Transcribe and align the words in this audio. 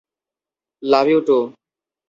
Love 0.83 1.05
you 1.07 1.19
two. 1.27 1.37